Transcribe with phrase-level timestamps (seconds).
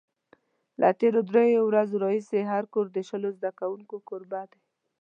[0.81, 4.61] له تېرو درېیو ورځو راهیسې هر کور د شلو زده کوونکو کوربه دی.